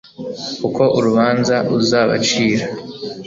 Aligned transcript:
kuko 0.61 0.83
urubanza 0.97 1.55
uzabacira 1.77 2.65